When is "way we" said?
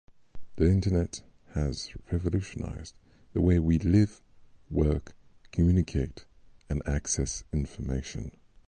3.41-3.77